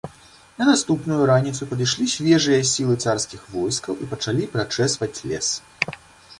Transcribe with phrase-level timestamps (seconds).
[0.61, 5.47] На наступную раніцу падышлі свежыя сілы царскіх войскаў і пачалі прачэсваць лес.